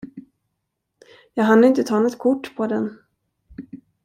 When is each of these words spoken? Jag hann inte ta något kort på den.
Jag 1.33 1.43
hann 1.43 1.63
inte 1.63 1.83
ta 1.83 1.99
något 1.99 2.17
kort 2.17 2.55
på 2.55 2.67
den. 2.67 2.99